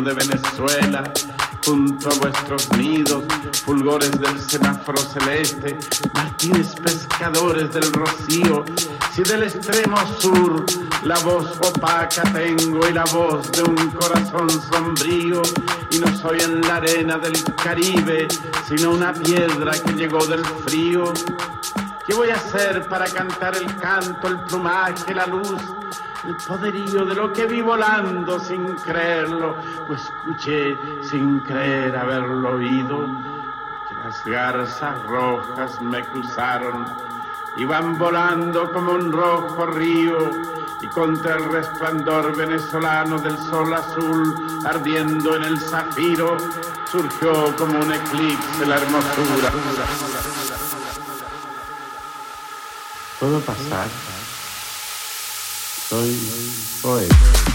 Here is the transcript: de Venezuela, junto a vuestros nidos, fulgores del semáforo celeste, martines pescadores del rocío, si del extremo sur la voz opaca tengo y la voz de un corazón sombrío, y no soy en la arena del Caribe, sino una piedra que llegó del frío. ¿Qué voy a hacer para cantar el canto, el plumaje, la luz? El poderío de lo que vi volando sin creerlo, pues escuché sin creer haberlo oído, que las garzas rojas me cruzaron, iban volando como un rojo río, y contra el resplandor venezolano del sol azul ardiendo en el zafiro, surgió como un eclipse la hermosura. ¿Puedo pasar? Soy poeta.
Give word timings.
de 0.00 0.14
Venezuela, 0.14 1.04
junto 1.66 2.08
a 2.08 2.14
vuestros 2.14 2.70
nidos, 2.78 3.24
fulgores 3.64 4.10
del 4.12 4.40
semáforo 4.40 4.96
celeste, 4.96 5.78
martines 6.14 6.74
pescadores 6.82 7.72
del 7.74 7.92
rocío, 7.92 8.64
si 9.12 9.22
del 9.22 9.42
extremo 9.42 9.96
sur 10.18 10.64
la 11.04 11.18
voz 11.18 11.58
opaca 11.58 12.22
tengo 12.32 12.88
y 12.88 12.92
la 12.94 13.04
voz 13.04 13.52
de 13.52 13.62
un 13.64 13.90
corazón 13.90 14.48
sombrío, 14.72 15.42
y 15.90 15.98
no 15.98 16.16
soy 16.16 16.40
en 16.40 16.62
la 16.62 16.76
arena 16.76 17.18
del 17.18 17.34
Caribe, 17.62 18.28
sino 18.66 18.92
una 18.92 19.12
piedra 19.12 19.72
que 19.72 19.92
llegó 19.92 20.24
del 20.26 20.44
frío. 20.64 21.12
¿Qué 22.06 22.14
voy 22.14 22.30
a 22.30 22.36
hacer 22.36 22.88
para 22.88 23.04
cantar 23.06 23.56
el 23.56 23.76
canto, 23.76 24.26
el 24.26 24.40
plumaje, 24.44 25.14
la 25.14 25.26
luz? 25.26 25.60
El 26.24 26.36
poderío 26.36 27.04
de 27.04 27.14
lo 27.14 27.32
que 27.32 27.46
vi 27.46 27.60
volando 27.60 28.38
sin 28.38 28.74
creerlo, 28.76 29.56
pues 29.86 30.02
escuché 30.02 30.76
sin 31.02 31.40
creer 31.40 31.96
haberlo 31.96 32.56
oído, 32.56 33.06
que 33.88 33.94
las 34.04 34.24
garzas 34.24 35.02
rojas 35.04 35.80
me 35.80 36.04
cruzaron, 36.04 36.86
iban 37.56 37.98
volando 37.98 38.70
como 38.72 38.92
un 38.92 39.10
rojo 39.12 39.66
río, 39.66 40.30
y 40.80 40.86
contra 40.88 41.36
el 41.36 41.44
resplandor 41.52 42.36
venezolano 42.36 43.18
del 43.18 43.38
sol 43.38 43.72
azul 43.72 44.34
ardiendo 44.64 45.36
en 45.36 45.44
el 45.44 45.60
zafiro, 45.60 46.36
surgió 46.90 47.54
como 47.56 47.78
un 47.78 47.92
eclipse 47.92 48.66
la 48.66 48.76
hermosura. 48.76 49.52
¿Puedo 53.20 53.40
pasar? 53.40 53.86
Soy 55.92 56.16
poeta. 56.80 57.51